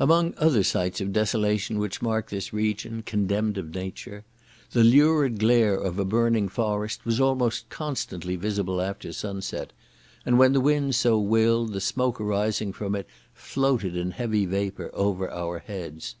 Among 0.00 0.34
other 0.38 0.64
sights 0.64 1.00
of 1.00 1.12
desolation 1.12 1.78
which 1.78 2.02
mark 2.02 2.30
this 2.30 2.52
region, 2.52 3.02
condemned 3.06 3.56
of 3.56 3.72
nature, 3.72 4.24
the 4.72 4.82
lurid 4.82 5.38
glare 5.38 5.76
of 5.76 6.00
a 6.00 6.04
burning 6.04 6.48
forest 6.48 7.04
was 7.06 7.20
almost 7.20 7.68
constantly 7.68 8.34
visible 8.34 8.80
after 8.82 9.12
sunset, 9.12 9.72
and 10.26 10.36
when 10.36 10.52
the 10.52 10.60
wind 10.60 10.96
so 10.96 11.16
willed, 11.16 11.74
the 11.74 11.80
smoke 11.80 12.20
arising 12.20 12.72
from 12.72 12.96
it 12.96 13.06
floated 13.34 13.96
in 13.96 14.10
heavy 14.10 14.46
vapour 14.46 14.90
over 14.94 15.30
our 15.30 15.60
heads. 15.60 16.16